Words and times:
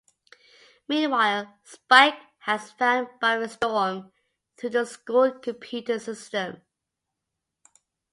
Meanwhile, 0.87 1.59
Spike 1.63 2.17
has 2.39 2.71
found 2.71 3.09
Buffy's 3.19 3.55
dorm 3.57 4.11
through 4.57 4.71
the 4.71 4.85
school 4.87 5.31
computer 5.31 5.99
system. 5.99 6.63